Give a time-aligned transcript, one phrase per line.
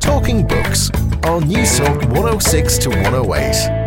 [0.00, 0.90] Talking Books
[1.22, 3.80] on News Talk 106 to 108.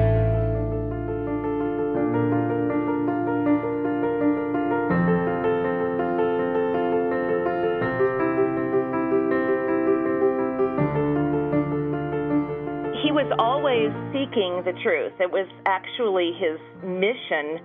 [14.13, 15.13] seeking the truth.
[15.19, 17.59] It was actually his mission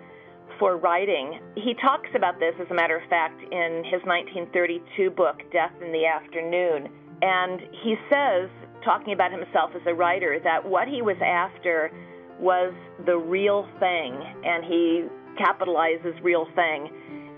[0.59, 1.39] for writing.
[1.55, 5.93] He talks about this, as a matter of fact, in his 1932 book, Death in
[5.93, 6.89] the Afternoon.
[7.23, 8.49] And he says,
[8.85, 11.91] talking about himself as a writer, that what he was after
[12.39, 12.73] was
[13.07, 14.15] the real thing,
[14.45, 15.07] and he
[15.39, 16.91] capitalizes real thing.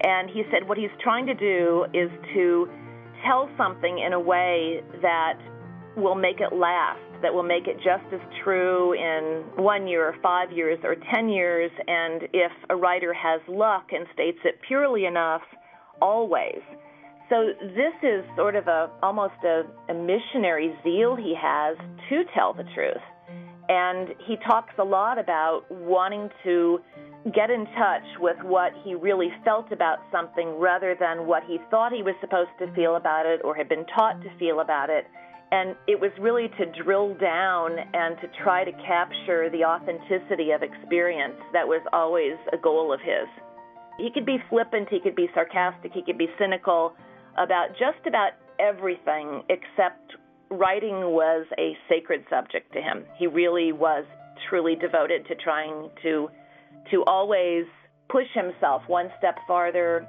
[0.02, 2.68] And he said what he's trying to do is to
[3.24, 5.38] tell something in a way that
[5.96, 10.16] will make it last that will make it just as true in one year or
[10.22, 15.04] five years or ten years, and if a writer has luck and states it purely
[15.04, 15.42] enough,
[16.00, 16.60] always.
[17.30, 21.76] So this is sort of a almost a, a missionary zeal he has
[22.08, 23.02] to tell the truth.
[23.68, 26.80] And he talks a lot about wanting to
[27.32, 31.92] get in touch with what he really felt about something rather than what he thought
[31.92, 35.04] he was supposed to feel about it or had been taught to feel about it
[35.52, 40.62] and it was really to drill down and to try to capture the authenticity of
[40.62, 43.26] experience that was always a goal of his.
[43.98, 46.94] He could be flippant, he could be sarcastic, he could be cynical
[47.36, 50.14] about just about everything except
[50.50, 53.04] writing was a sacred subject to him.
[53.16, 54.04] He really was
[54.48, 56.30] truly devoted to trying to
[56.90, 57.66] to always
[58.08, 60.06] push himself one step farther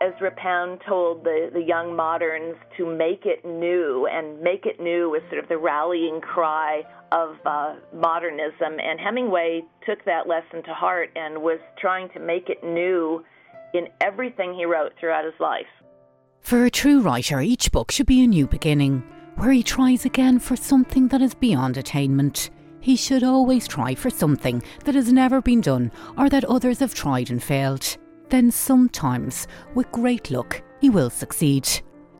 [0.00, 5.10] Ezra Pound told the, the young moderns to make it new, and make it new
[5.10, 8.80] was sort of the rallying cry of uh, modernism.
[8.80, 13.24] And Hemingway took that lesson to heart and was trying to make it new
[13.72, 15.66] in everything he wrote throughout his life.
[16.44, 19.02] For a true writer, each book should be a new beginning,
[19.36, 22.50] where he tries again for something that is beyond attainment.
[22.80, 26.94] He should always try for something that has never been done or that others have
[26.94, 27.96] tried and failed
[28.34, 31.68] then sometimes, with great luck, he will succeed.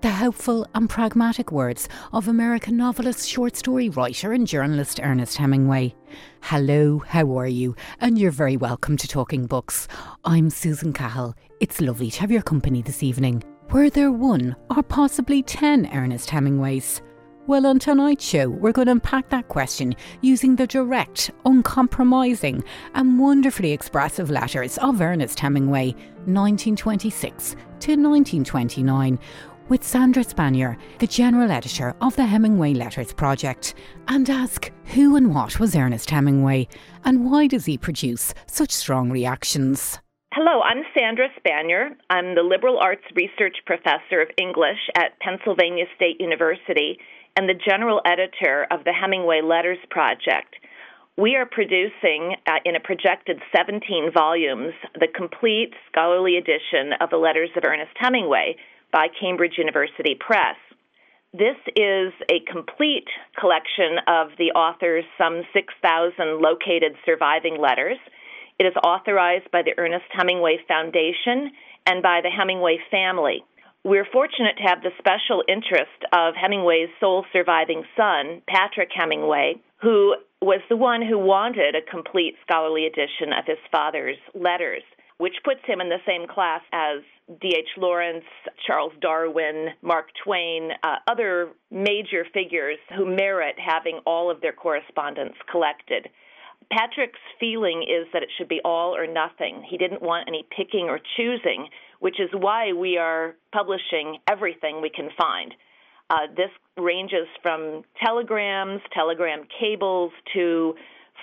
[0.01, 5.95] The helpful and pragmatic words of American novelist, short story writer, and journalist Ernest Hemingway.
[6.43, 7.75] Hello, how are you?
[8.01, 9.89] And you're very welcome to Talking Books.
[10.25, 11.35] I'm Susan Cahill.
[11.59, 13.43] It's lovely to have your company this evening.
[13.71, 17.03] Were there one or possibly ten Ernest Hemingways?
[17.47, 22.65] Well, on tonight's show, we're going to unpack that question using the direct, uncompromising,
[22.95, 25.89] and wonderfully expressive letters of Ernest Hemingway,
[26.25, 29.19] 1926 to 1929,
[29.69, 33.75] with Sandra Spanier, the general editor of the Hemingway Letters Project,
[34.09, 36.69] and ask who and what was Ernest Hemingway,
[37.05, 39.99] and why does he produce such strong reactions?
[40.35, 41.91] Hello, I'm Sandra Spanier.
[42.11, 46.99] I'm the liberal arts research professor of English at Pennsylvania State University
[47.37, 50.57] and the general editor of the Hemingway Letters Project.
[51.17, 57.17] We are producing, uh, in a projected 17 volumes, the complete scholarly edition of the
[57.17, 58.57] Letters of Ernest Hemingway
[58.91, 60.57] by Cambridge University Press.
[61.33, 63.07] This is a complete
[63.39, 67.99] collection of the author's some 6,000 located surviving letters.
[68.59, 71.51] It is authorized by the Ernest Hemingway Foundation
[71.87, 73.45] and by the Hemingway family.
[73.83, 80.17] We're fortunate to have the special interest of Hemingway's sole surviving son, Patrick Hemingway, who
[80.41, 84.83] was the one who wanted a complete scholarly edition of his father's letters,
[85.19, 87.01] which puts him in the same class as
[87.41, 87.69] D.H.
[87.77, 88.25] Lawrence,
[88.67, 95.35] Charles Darwin, Mark Twain, uh, other major figures who merit having all of their correspondence
[95.51, 96.09] collected.
[96.71, 99.65] Patrick's feeling is that it should be all or nothing.
[99.69, 101.69] He didn't want any picking or choosing,
[102.01, 105.55] which is why we are publishing everything we can find.
[106.11, 110.75] Uh, this ranges from telegrams, telegram cables, to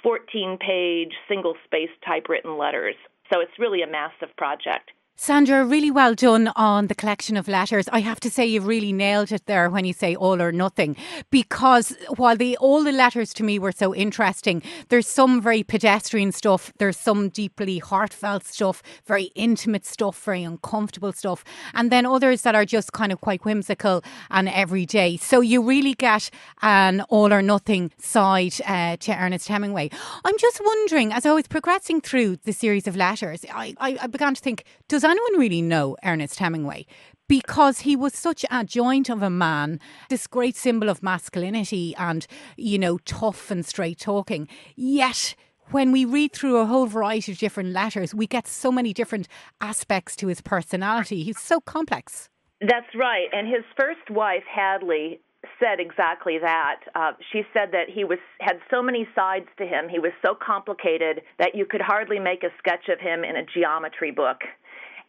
[0.04, 2.96] 14 page, single space typewritten letters.
[3.32, 4.92] So it's really a massive project.
[5.24, 7.88] Sandra, really well done on the collection of letters.
[7.92, 10.96] I have to say you've really nailed it there when you say all or nothing,
[11.30, 16.32] because while the all the letters to me were so interesting, there's some very pedestrian
[16.32, 21.44] stuff, there's some deeply heartfelt stuff, very intimate stuff, very uncomfortable stuff,
[21.76, 25.18] and then others that are just kind of quite whimsical and everyday.
[25.18, 26.32] So you really get
[26.64, 29.92] an all or nothing side uh, to Ernest Hemingway.
[30.26, 34.08] I'm just wondering, as I was progressing through the series of letters, I, I, I
[34.08, 36.86] began to think, does anyone really know Ernest Hemingway?
[37.28, 39.80] Because he was such a joint of a man,
[40.10, 42.26] this great symbol of masculinity and,
[42.58, 44.48] you know, tough and straight talking.
[44.76, 45.36] Yet,
[45.72, 49.28] when we read through a whole variety of different letters, we get so many different
[49.62, 51.24] aspects to his personality.
[51.24, 52.30] He's so complex.
[52.60, 53.28] That's right.
[53.32, 55.22] And his first wife, Hadley,
[55.60, 56.82] said exactly that.
[56.94, 59.90] Uh, she said that he was had so many sides to him.
[59.90, 63.44] He was so complicated that you could hardly make a sketch of him in a
[63.44, 64.42] geometry book.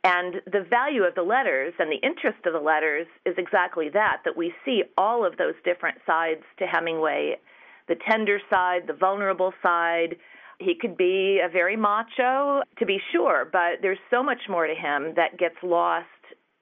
[0.04, 4.22] And the value of the letters and the interest of the letters is exactly that,
[4.24, 7.36] that we see all of those different sides to Hemingway
[7.88, 10.16] the tender side, the vulnerable side.
[10.58, 14.74] He could be a very macho, to be sure, but there's so much more to
[14.74, 16.06] him that gets lost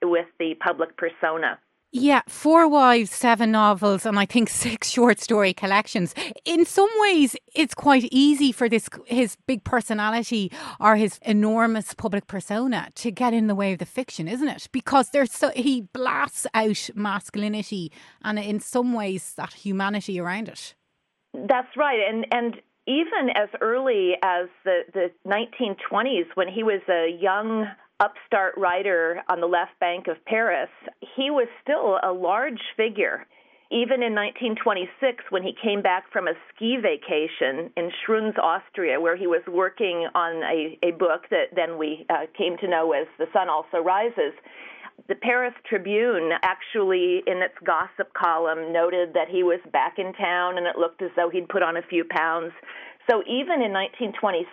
[0.03, 1.59] with the public persona.
[1.93, 6.15] Yeah, four wives, seven novels, and I think six short story collections.
[6.45, 12.29] In some ways, it's quite easy for this his big personality or his enormous public
[12.29, 14.69] persona to get in the way of the fiction, isn't it?
[14.71, 17.91] Because there's so he blasts out masculinity
[18.23, 20.75] and in some ways that humanity around it.
[21.35, 22.55] That's right, and and
[22.87, 27.67] even as early as the the 1920s, when he was a young
[28.01, 30.71] upstart writer on the left bank of Paris,
[31.17, 33.27] he was still a large figure.
[33.71, 39.17] Even in 1926, when he came back from a ski vacation in Schruns, Austria, where
[39.17, 43.07] he was working on a, a book that then we uh, came to know as
[43.19, 44.35] The Sun Also Rises,
[45.09, 50.59] the Paris Tribune actually, in its gossip column, noted that he was back in town
[50.59, 52.53] and it looked as though he'd put on a few pounds.
[53.09, 54.51] So even in 1926,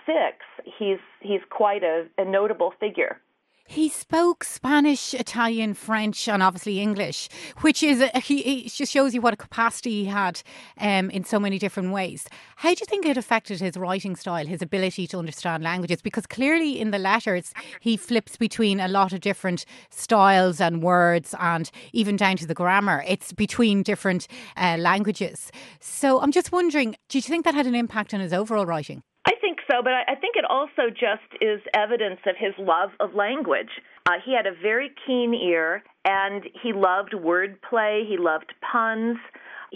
[0.77, 3.19] he's he's quite a, a notable figure.
[3.69, 7.27] He spoke Spanish, Italian, French, and obviously English,
[7.61, 10.41] which is a, he, he just shows you what a capacity he had
[10.79, 12.27] um, in so many different ways.
[12.55, 16.01] How do you think it affected his writing style, his ability to understand languages?
[16.01, 21.35] Because clearly in the letters he flips between a lot of different styles and words,
[21.39, 23.03] and even down to the grammar.
[23.05, 25.51] It's between different uh, languages.
[25.81, 29.03] So I'm just wondering, do you think that had an impact on his overall writing?
[29.25, 33.13] I think so, but I think it also just is evidence of his love of
[33.15, 33.69] language.
[34.05, 38.07] Uh, he had a very keen ear, and he loved wordplay.
[38.07, 39.17] He loved puns.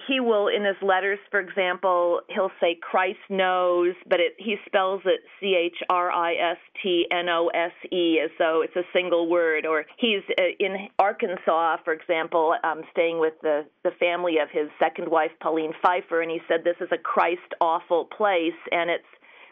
[0.07, 5.01] He will, in his letters, for example, he'll say Christ knows, but it, he spells
[5.03, 8.87] it C H R I S T N O S E as though it's a
[8.93, 9.65] single word.
[9.65, 14.69] Or he's uh, in Arkansas, for example, um, staying with the, the family of his
[14.79, 19.03] second wife, Pauline Pfeiffer, and he said this is a Christ awful place, and it's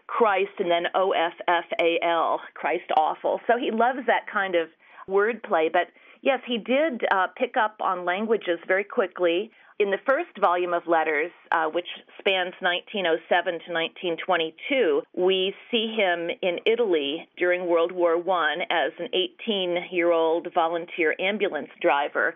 [0.09, 3.39] Christ and then O F F A L, Christ awful.
[3.45, 4.69] So he loves that kind of
[5.07, 5.71] wordplay.
[5.71, 5.87] But
[6.21, 9.51] yes, he did uh, pick up on languages very quickly.
[9.79, 11.87] In the first volume of letters, uh, which
[12.19, 19.07] spans 1907 to 1922, we see him in Italy during World War I as an
[19.13, 22.35] 18 year old volunteer ambulance driver.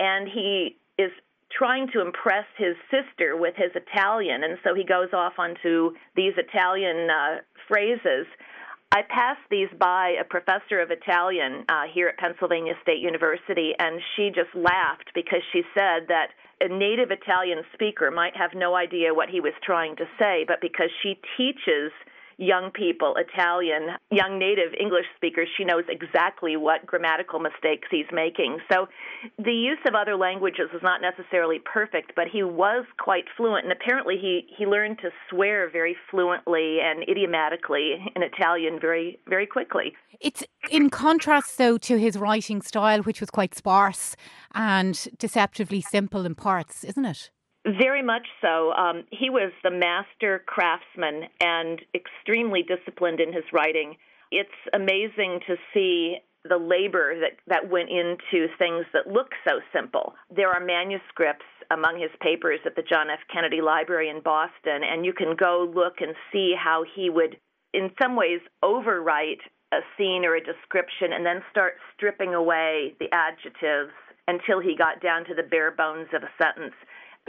[0.00, 1.12] And he is
[1.56, 6.32] trying to impress his sister with his Italian, and so he goes off onto these
[6.36, 7.38] Italian uh,
[7.68, 8.26] phrases.
[8.92, 14.00] I passed these by a professor of Italian uh, here at Pennsylvania State University, and
[14.16, 16.30] she just laughed because she said that
[16.60, 20.60] a native Italian speaker might have no idea what he was trying to say, but
[20.60, 21.92] because she teaches
[22.40, 28.58] young people, Italian, young native English speakers, she knows exactly what grammatical mistakes he's making.
[28.72, 28.88] So
[29.38, 33.72] the use of other languages is not necessarily perfect, but he was quite fluent, and
[33.72, 39.92] apparently he, he learned to swear very fluently and idiomatically in Italian very, very quickly.
[40.20, 44.16] It's in contrast, though, to his writing style, which was quite sparse
[44.54, 47.30] and deceptively simple in parts, isn't it?
[47.66, 48.72] Very much so.
[48.72, 53.96] Um, he was the master craftsman and extremely disciplined in his writing.
[54.30, 60.14] It's amazing to see the labor that, that went into things that look so simple.
[60.34, 63.18] There are manuscripts among his papers at the John F.
[63.30, 67.36] Kennedy Library in Boston, and you can go look and see how he would,
[67.74, 73.12] in some ways, overwrite a scene or a description and then start stripping away the
[73.12, 73.92] adjectives
[74.26, 76.74] until he got down to the bare bones of a sentence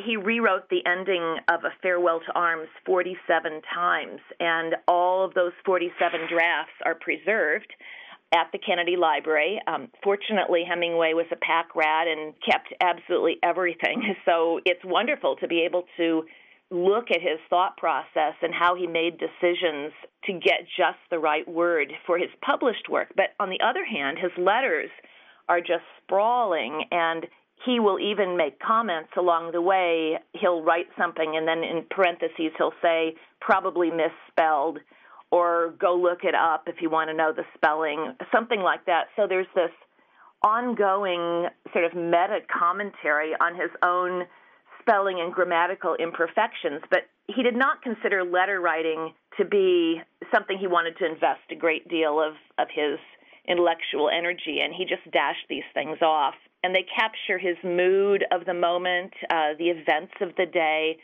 [0.05, 5.53] he rewrote the ending of A Farewell to Arms 47 times, and all of those
[5.65, 7.73] 47 drafts are preserved
[8.33, 9.59] at the Kennedy Library.
[9.67, 14.15] Um, fortunately, Hemingway was a pack rat and kept absolutely everything.
[14.25, 16.23] So it's wonderful to be able to
[16.69, 19.91] look at his thought process and how he made decisions
[20.25, 23.09] to get just the right word for his published work.
[23.15, 24.89] But on the other hand, his letters
[25.49, 27.25] are just sprawling and
[27.65, 30.17] he will even make comments along the way.
[30.33, 34.79] He'll write something and then in parentheses he'll say probably misspelled
[35.31, 39.05] or go look it up if you want to know the spelling, something like that.
[39.15, 39.71] So there's this
[40.43, 44.25] ongoing sort of meta commentary on his own
[44.81, 50.01] spelling and grammatical imperfections, but he did not consider letter writing to be
[50.33, 52.99] something he wanted to invest a great deal of, of his
[53.47, 58.45] intellectual energy, and he just dashed these things off and they capture his mood of
[58.45, 60.97] the moment, uh, the events of the day.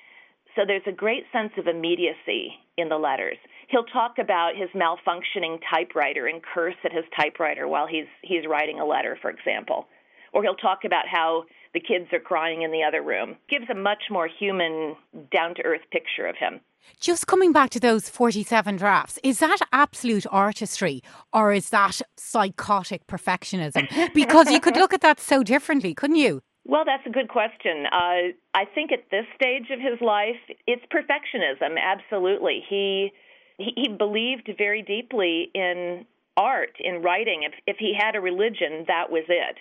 [0.56, 3.38] So there's a great sense of immediacy in the letters.
[3.70, 8.79] He'll talk about his malfunctioning typewriter and curse at his typewriter while he's he's writing
[8.79, 9.88] a letter, for example.
[10.34, 13.36] Or he'll talk about how the kids are crying in the other room.
[13.50, 14.96] Gives a much more human,
[15.32, 16.62] down to earth picture of him.
[17.00, 23.05] Just coming back to those 47 drafts, is that absolute artistry or is that psychotic
[23.07, 24.13] perfectionism?
[24.13, 26.41] Because you could look at that so differently, couldn't you?
[26.65, 27.86] Well, that's a good question.
[27.86, 30.36] Uh, I think at this stage of his life,
[30.67, 31.77] it's perfectionism.
[31.81, 33.12] Absolutely, he
[33.57, 36.05] he believed very deeply in
[36.36, 37.43] art, in writing.
[37.43, 39.57] If if he had a religion, that was it.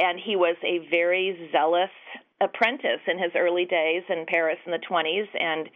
[0.00, 1.90] And he was a very zealous
[2.40, 5.68] apprentice in his early days in Paris in the 20s, and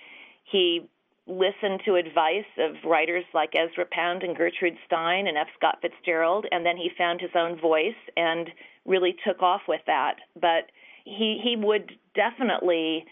[0.50, 0.88] he
[1.26, 5.48] listened to advice of writers like Ezra Pound and Gertrude Stein and F.
[5.56, 8.50] Scott Fitzgerald, and then he found his own voice and
[8.86, 10.16] really took off with that.
[10.40, 10.70] But
[11.04, 13.04] he he would definitely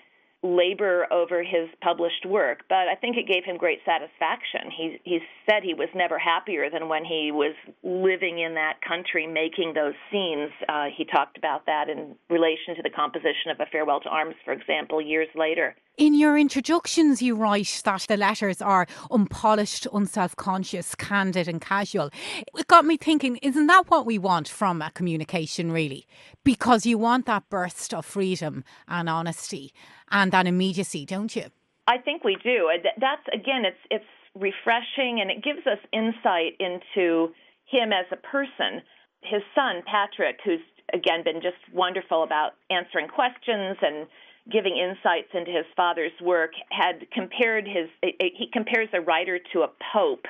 [0.47, 4.71] labor over his published work, but I think it gave him great satisfaction.
[4.71, 9.27] He he said he was never happier than when he was living in that country
[9.27, 10.51] making those scenes.
[10.69, 14.35] Uh, he talked about that in relation to the composition of A Farewell to Arms,
[14.45, 15.75] for example, years later.
[15.97, 22.11] In your introductions, you write that the letters are unpolished, unself conscious, candid, and casual.
[22.55, 26.07] It got me thinking, isn't that what we want from a communication, really?
[26.45, 29.73] Because you want that burst of freedom and honesty
[30.11, 31.45] and that immediacy, don't you?
[31.87, 32.71] I think we do.
[33.01, 37.33] That's, again, it's, it's refreshing and it gives us insight into
[37.71, 38.83] him as a person.
[39.23, 40.61] His son, Patrick, who's
[40.93, 44.07] again been just wonderful about answering questions and
[44.51, 49.71] giving insights into his father's work, had compared his, he compares a writer to a
[49.93, 50.27] pope.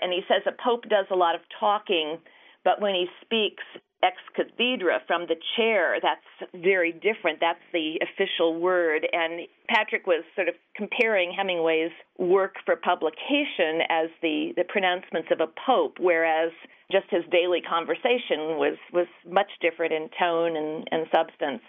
[0.00, 2.18] And he says a pope does a lot of talking,
[2.64, 3.62] but when he speaks
[4.02, 7.38] ex cathedra from the chair, that's very different.
[7.40, 9.06] That's the official word.
[9.12, 15.40] And Patrick was sort of comparing Hemingway's work for publication as the, the pronouncements of
[15.40, 16.52] a pope, whereas
[16.90, 21.62] just his daily conversation was, was much different in tone and, and substance.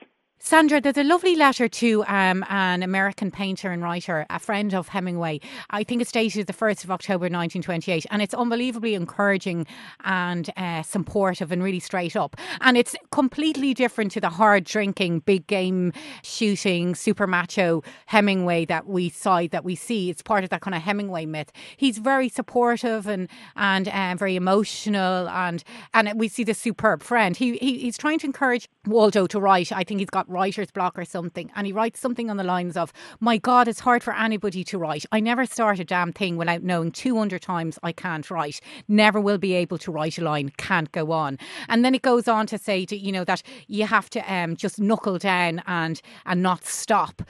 [0.44, 4.88] Sandra, there's a lovely letter to um, an American painter and writer, a friend of
[4.88, 5.40] Hemingway.
[5.70, 9.68] I think it's dated the 1st of October 1928, and it's unbelievably encouraging
[10.04, 12.36] and uh, supportive and really straight up.
[12.60, 15.94] And it's completely different to the hard drinking, big game
[16.24, 20.10] shooting, super macho Hemingway that we saw, that we see.
[20.10, 21.52] It's part of that kind of Hemingway myth.
[21.78, 27.38] He's very supportive and and uh, very emotional, and and we see this superb friend.
[27.38, 29.72] He, he he's trying to encourage Waldo to write.
[29.72, 32.78] I think he's got writer's block or something, and he writes something on the lines
[32.78, 35.06] of, My God, it's hard for anybody to write.
[35.12, 38.62] I never start a damn thing without knowing 200 times I can't write.
[38.88, 41.38] Never will be able to write a line, can't go on.
[41.68, 44.56] And then it goes on to say, to, you know, that you have to um,
[44.56, 47.22] just knuckle down and, and not stop.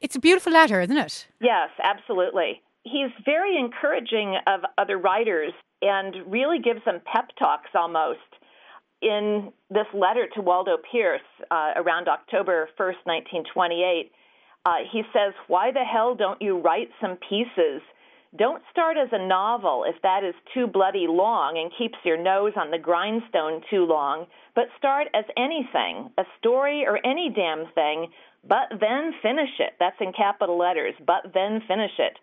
[0.00, 1.26] It's a beautiful letter, isn't it?
[1.40, 2.62] Yes, absolutely.
[2.84, 8.20] He's very encouraging of other writers and really gives them pep talks almost
[9.02, 14.12] in this letter to Waldo Peirce uh, around October 1st, 1928,
[14.64, 17.82] uh, he says, Why the hell don't you write some pieces?
[18.36, 22.52] Don't start as a novel if that is too bloody long and keeps your nose
[22.56, 28.08] on the grindstone too long, but start as anything, a story or any damn thing,
[28.46, 29.74] but then finish it.
[29.78, 32.18] That's in capital letters, but then finish it.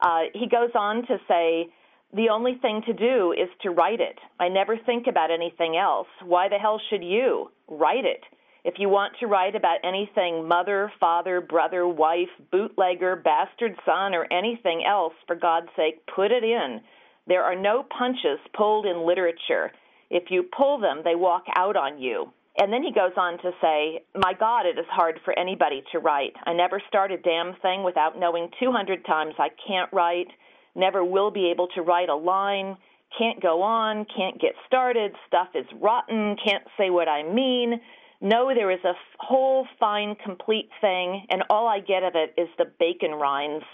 [0.00, 1.70] Uh, he goes on to say,
[2.14, 4.18] the only thing to do is to write it.
[4.38, 6.06] I never think about anything else.
[6.24, 7.50] Why the hell should you?
[7.68, 8.20] Write it.
[8.64, 14.26] If you want to write about anything mother, father, brother, wife, bootlegger, bastard son, or
[14.32, 16.80] anything else, for God's sake, put it in.
[17.26, 19.72] There are no punches pulled in literature.
[20.08, 22.32] If you pull them, they walk out on you.
[22.56, 25.98] And then he goes on to say, My God, it is hard for anybody to
[25.98, 26.34] write.
[26.46, 30.28] I never start a damn thing without knowing 200 times I can't write
[30.74, 32.76] never will be able to write a line,
[33.18, 37.80] can't go on, can't get started, stuff is rotten, can't say what I mean.
[38.20, 42.48] No, there is a whole fine, complete thing, and all I get of it is
[42.58, 43.64] the bacon rinds.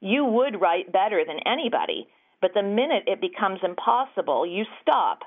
[0.00, 2.08] You would write better than anybody,
[2.40, 5.20] but the minute it becomes impossible, you stop.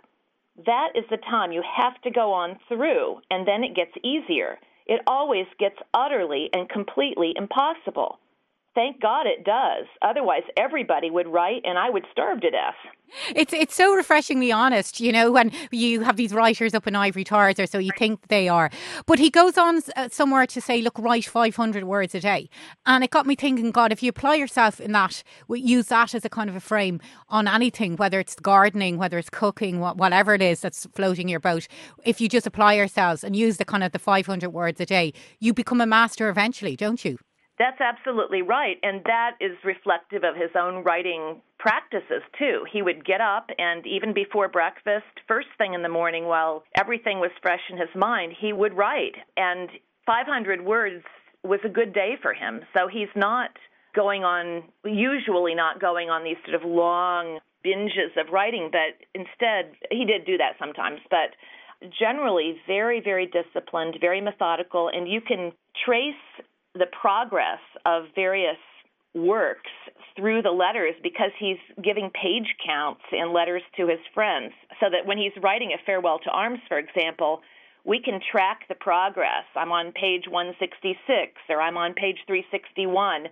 [0.65, 4.57] That is the time you have to go on through, and then it gets easier.
[4.86, 8.19] It always gets utterly and completely impossible.
[8.75, 9.86] Thank God it does.
[10.01, 12.75] Otherwise, everybody would write and I would starve to death.
[13.36, 17.24] It's it's so refreshingly honest, you know, when you have these writers up in ivory
[17.24, 18.70] towers, or so you think they are.
[19.05, 22.50] But he goes on uh, somewhere to say, "Look, write five hundred words a day,"
[22.86, 23.72] and it got me thinking.
[23.72, 27.00] God, if you apply yourself in that, use that as a kind of a frame
[27.29, 31.67] on anything, whether it's gardening, whether it's cooking, whatever it is that's floating your boat.
[32.03, 34.86] If you just apply yourselves and use the kind of the five hundred words a
[34.86, 37.17] day, you become a master eventually, don't you?
[37.58, 38.78] That's absolutely right.
[38.84, 42.66] And that is reflective of his own writing practices, too.
[42.72, 47.20] He would get up and even before breakfast, first thing in the morning, while everything
[47.20, 49.16] was fresh in his mind, he would write.
[49.38, 49.70] And
[50.06, 51.04] 500 words
[51.44, 52.62] was a good day for him.
[52.76, 53.52] So he's not
[53.96, 59.72] going on, usually not going on these sort of long binges of writing, but instead,
[59.90, 61.00] he did do that sometimes.
[61.10, 61.32] But
[62.00, 65.52] generally very, very disciplined, very methodical, and you can
[65.86, 66.14] trace
[66.75, 68.58] the progress of various
[69.15, 69.72] works
[70.15, 75.08] through the letters because he's giving page counts in letters to his friends so that
[75.08, 77.41] when he's writing a farewell to arms for example
[77.86, 79.46] we can track the progress.
[79.55, 83.27] I'm on page 166 or i'm on page 361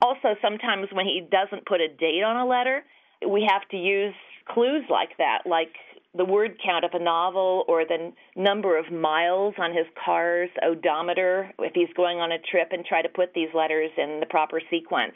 [0.00, 2.84] also sometimes when he doesn't put a date on a letter
[3.28, 4.14] we have to use
[4.48, 5.74] clues like that like
[6.16, 11.52] the word count of a novel or the number of miles on his car's odometer
[11.58, 14.60] if he's going on a trip and try to put these letters in the proper
[14.70, 15.14] sequence.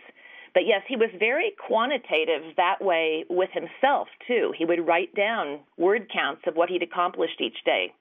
[0.52, 4.52] But yes, he was very quantitative that way with himself, too.
[4.57, 7.92] He would write down word counts of what he'd accomplished each day.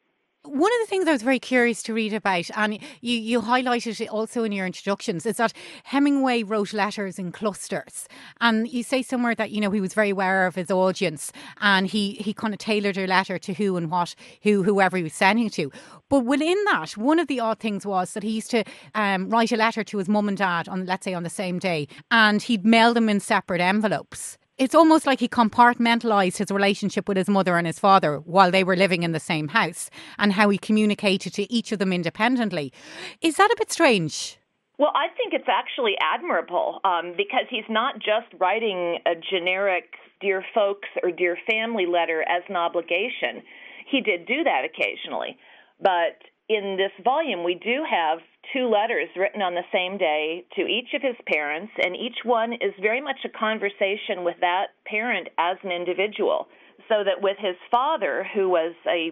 [0.43, 3.99] One of the things I was very curious to read about, and you, you highlighted
[3.99, 5.51] it also in your introductions, is that
[5.83, 8.07] Hemingway wrote letters in clusters.
[8.39, 11.87] And you say somewhere that, you know, he was very aware of his audience and
[11.87, 15.13] he, he kind of tailored a letter to who and what, who, whoever he was
[15.13, 15.73] sending to.
[16.07, 18.63] But within that, one of the odd things was that he used to
[18.95, 21.59] um, write a letter to his mum and dad on, let's say, on the same
[21.59, 27.07] day, and he'd mail them in separate envelopes it's almost like he compartmentalized his relationship
[27.07, 29.89] with his mother and his father while they were living in the same house
[30.19, 32.73] and how he communicated to each of them independently.
[33.21, 34.37] Is that a bit strange?
[34.77, 39.85] Well, I think it's actually admirable um, because he's not just writing a generic
[40.21, 43.41] dear folks or dear family letter as an obligation.
[43.89, 45.37] He did do that occasionally.
[45.81, 46.19] But
[46.49, 48.19] in this volume, we do have
[48.51, 52.53] two letters written on the same day to each of his parents, and each one
[52.53, 56.47] is very much a conversation with that parent as an individual.
[56.89, 59.11] So that with his father, who was a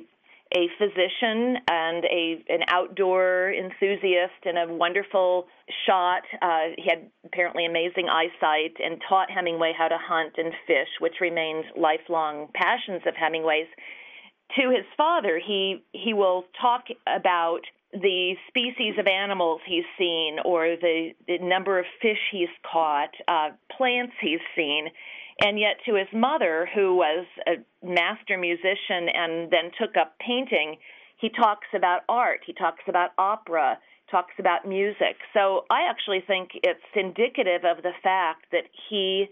[0.56, 5.45] a physician and a an outdoor enthusiast and a wonderful
[5.86, 6.23] shot.
[6.41, 11.15] Uh, he had apparently amazing eyesight and taught Hemingway how to hunt and fish, which
[11.19, 13.67] remains lifelong passions of Hemingway's.
[14.55, 17.62] To his father, he he will talk about
[17.93, 23.49] the species of animals he's seen or the, the number of fish he's caught, uh,
[23.75, 24.88] plants he's seen.
[25.39, 30.77] And yet, to his mother, who was a master musician and then took up painting,
[31.19, 33.77] he talks about art, he talks about opera,
[34.10, 35.17] talks about music.
[35.33, 39.27] So I actually think it's indicative of the fact that he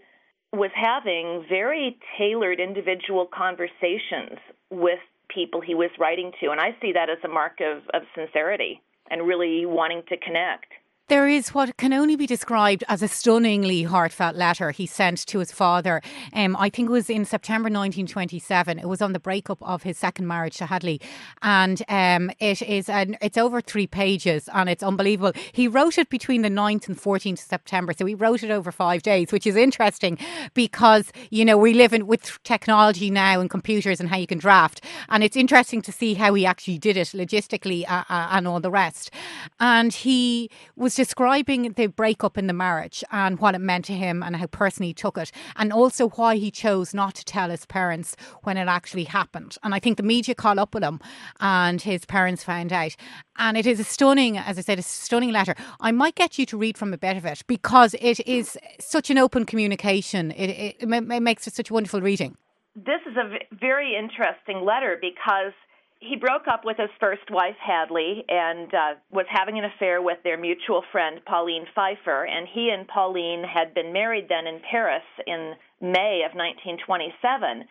[0.56, 4.38] was having very tailored individual conversations
[4.70, 6.50] with people he was writing to.
[6.50, 10.66] And I see that as a mark of, of sincerity and really wanting to connect.
[11.08, 15.38] There is what can only be described as a stunningly heartfelt letter he sent to
[15.38, 16.02] his father.
[16.32, 18.80] Um, I think it was in September 1927.
[18.80, 21.00] It was on the breakup of his second marriage to Hadley,
[21.42, 25.30] and um, it is an, it's over three pages and it's unbelievable.
[25.52, 28.72] He wrote it between the 9th and 14th of September, so he wrote it over
[28.72, 30.18] five days, which is interesting
[30.54, 34.38] because you know we live in with technology now and computers and how you can
[34.38, 38.48] draft, and it's interesting to see how he actually did it logistically uh, uh, and
[38.48, 39.12] all the rest.
[39.60, 44.22] And he was describing the breakup in the marriage and what it meant to him
[44.22, 47.66] and how personally he took it, and also why he chose not to tell his
[47.66, 49.58] parents when it actually happened.
[49.62, 50.98] And I think the media caught up with him,
[51.38, 52.96] and his parents found out.
[53.36, 55.54] And it is a stunning, as I said, a stunning letter.
[55.80, 59.10] I might get you to read from a bit of it because it is such
[59.10, 60.30] an open communication.
[60.30, 62.38] It, it, it makes it such a wonderful reading.
[62.74, 65.52] This is a very interesting letter because
[66.00, 70.18] he broke up with his first wife, Hadley, and uh, was having an affair with
[70.24, 72.24] their mutual friend, Pauline Pfeiffer.
[72.24, 77.64] And he and Pauline had been married then in Paris in May of 1927.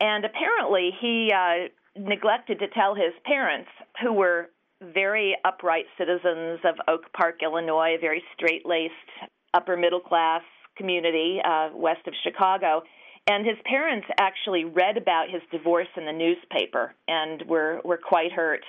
[0.00, 3.68] And apparently, he uh, neglected to tell his parents,
[4.02, 8.94] who were very upright citizens of Oak Park, Illinois, a very straight laced,
[9.52, 10.42] upper middle class
[10.76, 12.82] community uh, west of Chicago
[13.26, 18.32] and his parents actually read about his divorce in the newspaper and were were quite
[18.32, 18.64] hurt.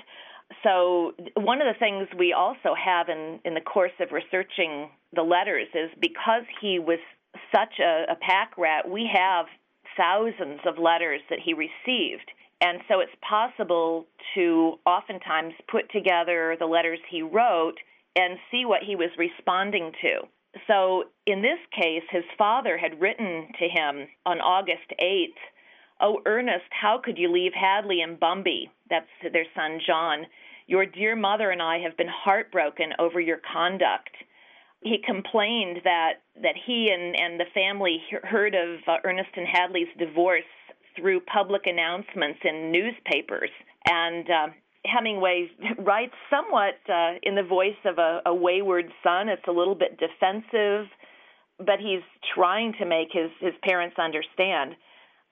[0.63, 5.23] So, one of the things we also have in, in the course of researching the
[5.23, 6.99] letters is because he was
[7.53, 9.47] such a, a pack rat, we have
[9.97, 12.29] thousands of letters that he received.
[12.61, 17.75] And so it's possible to oftentimes put together the letters he wrote
[18.15, 20.27] and see what he was responding to.
[20.67, 25.37] So in this case, his father had written to him on August 8th,
[26.01, 28.69] Oh, Ernest, how could you leave Hadley and Bumby?
[28.89, 30.25] That's their son John.
[30.67, 34.09] Your dear mother and I have been heartbroken over your conduct.
[34.81, 39.87] He complained that that he and, and the family heard of uh, Ernest and Hadley's
[39.97, 40.43] divorce
[40.97, 43.49] through public announcements in newspapers,
[43.89, 44.47] and uh,
[44.85, 49.29] Hemingway writes somewhat uh, in the voice of a, a wayward son.
[49.29, 50.87] It's a little bit defensive,
[51.57, 54.75] but he's trying to make his his parents understand.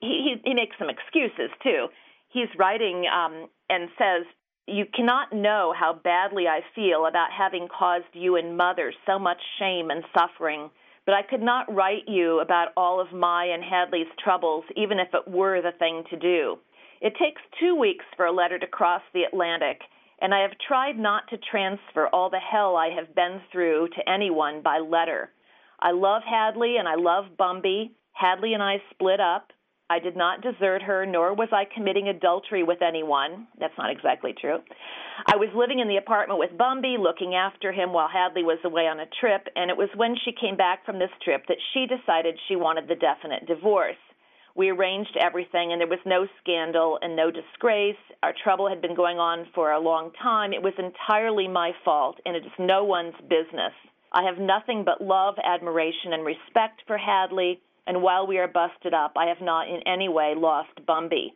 [0.00, 1.86] He he, he makes some excuses too.
[2.28, 4.26] He's writing um, and says,
[4.66, 9.38] "You cannot know how badly I feel about having caused you and mother so much
[9.58, 10.70] shame and suffering."
[11.06, 15.08] But I could not write you about all of my and Hadley's troubles, even if
[15.12, 16.56] it were the thing to do.
[17.04, 19.78] It takes two weeks for a letter to cross the Atlantic,
[20.22, 24.08] and I have tried not to transfer all the hell I have been through to
[24.08, 25.28] anyone by letter.
[25.78, 27.90] I love Hadley and I love Bumby.
[28.12, 29.52] Hadley and I split up.
[29.90, 33.48] I did not desert her, nor was I committing adultery with anyone.
[33.60, 34.60] That's not exactly true.
[35.26, 38.88] I was living in the apartment with Bumby, looking after him while Hadley was away
[38.88, 41.84] on a trip, and it was when she came back from this trip that she
[41.84, 44.00] decided she wanted the definite divorce.
[44.56, 47.96] We arranged everything, and there was no scandal and no disgrace.
[48.22, 50.52] Our trouble had been going on for a long time.
[50.52, 53.74] It was entirely my fault, and it is no one's business.
[54.12, 58.94] I have nothing but love, admiration, and respect for Hadley, and while we are busted
[58.94, 61.32] up, I have not in any way lost Bumby.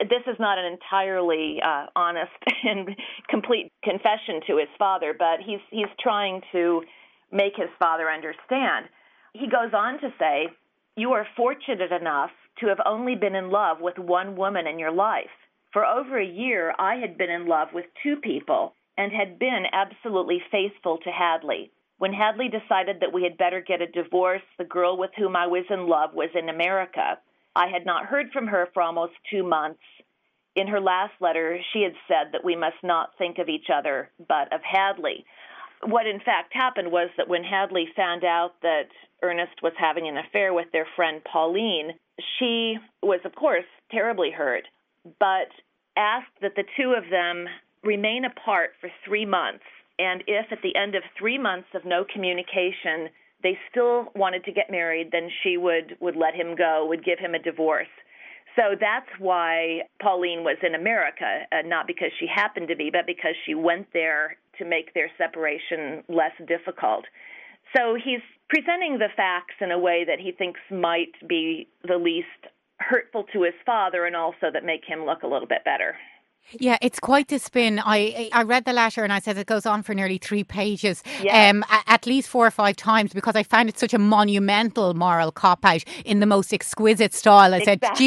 [0.00, 2.32] This is not an entirely uh, honest
[2.64, 2.88] and
[3.28, 6.82] complete confession to his father, but he's he's trying to
[7.30, 8.86] make his father understand.
[9.34, 10.48] He goes on to say,
[10.96, 14.92] "You are fortunate enough to have only been in love with one woman in your
[14.92, 15.30] life.
[15.72, 19.64] For over a year, I had been in love with two people and had been
[19.72, 21.70] absolutely faithful to Hadley.
[21.98, 25.46] When Hadley decided that we had better get a divorce, the girl with whom I
[25.46, 27.18] was in love was in America.
[27.54, 29.80] I had not heard from her for almost two months.
[30.54, 34.10] In her last letter, she had said that we must not think of each other,
[34.28, 35.24] but of Hadley.
[35.84, 38.88] What in fact happened was that when Hadley found out that
[39.22, 41.92] Ernest was having an affair with their friend Pauline,
[42.38, 44.64] she was, of course, terribly hurt,
[45.18, 45.48] but
[45.96, 47.46] asked that the two of them
[47.82, 49.64] remain apart for three months.
[49.98, 53.10] And if at the end of three months of no communication,
[53.42, 57.18] they still wanted to get married, then she would, would let him go, would give
[57.18, 57.88] him a divorce.
[58.56, 63.06] So that's why Pauline was in America, uh, not because she happened to be, but
[63.06, 67.04] because she went there to make their separation less difficult.
[67.76, 72.26] So he's presenting the facts in a way that he thinks might be the least
[72.78, 75.96] hurtful to his father and also that make him look a little bit better.
[76.58, 77.80] Yeah, it's quite the spin.
[77.82, 81.02] I I read the letter and I said it goes on for nearly three pages,
[81.22, 81.48] yeah.
[81.48, 85.30] um, at least four or five times because I found it such a monumental moral
[85.30, 87.54] cop out in the most exquisite style.
[87.54, 87.88] I exactly.
[87.88, 87.96] said,